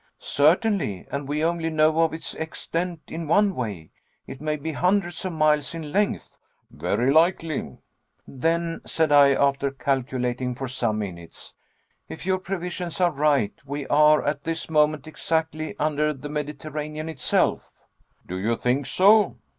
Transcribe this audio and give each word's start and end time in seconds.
"Certainly, 0.17 1.05
and 1.11 1.27
we 1.27 1.43
only 1.43 1.69
know 1.69 1.99
of 2.03 2.11
its 2.11 2.33
extent 2.33 3.01
in 3.05 3.27
one 3.27 3.53
way. 3.53 3.91
It 4.25 4.41
may 4.41 4.55
be 4.57 4.71
hundreds 4.71 5.23
of 5.25 5.33
miles 5.33 5.75
in 5.75 5.91
length." 5.91 6.39
"Very 6.71 7.11
likely." 7.13 7.77
"Then," 8.27 8.81
said 8.83 9.11
I, 9.11 9.33
after 9.35 9.69
calculating 9.69 10.55
for 10.55 10.67
some 10.67 10.67
for 10.67 10.67
some 10.69 10.97
minutes, 10.97 11.53
"if 12.09 12.25
your 12.25 12.39
previsions 12.39 12.99
are 12.99 13.11
right, 13.11 13.53
we 13.63 13.85
are 13.89 14.23
at 14.25 14.43
this 14.43 14.71
moment 14.71 15.05
exactly 15.05 15.75
under 15.77 16.13
the 16.15 16.29
Mediterranean 16.29 17.07
itself." 17.07 17.69
"Do 18.27 18.39
you 18.39 18.55
think 18.55 18.87
so?" 18.87 19.37